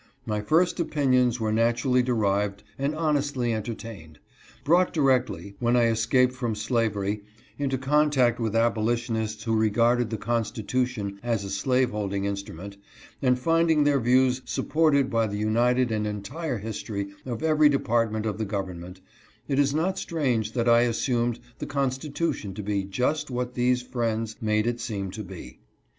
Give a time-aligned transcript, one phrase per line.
[0.25, 4.17] My first opinions were naturally derived and honestly entertained.
[4.63, 7.21] Brought directly, when I escaped from slavery,
[7.59, 12.77] Lqto_contact with abolitionists who regarded the Constitution as a slaveholding instrument,
[13.21, 18.39] and finding their views supported by the united and entire history of every department of
[18.39, 19.01] the government,
[19.47, 24.35] it is not strange that I assumed the Constitution to be just what these friends
[24.41, 25.59] made it seem to be.